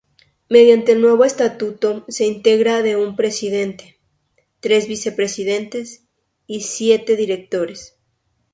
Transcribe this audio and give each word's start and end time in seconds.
Mediante 0.49 0.93
el 0.93 1.01
nuevo 1.01 1.25
estatuto 1.25 2.05
se 2.07 2.25
integra 2.25 2.81
de 2.81 2.95
un 2.95 3.15
Presidente, 3.15 3.99
tres 4.59 4.87
Vicepresidentes 4.87 6.07
y 6.47 6.61
siete 6.61 7.15
Directores. 7.15 7.99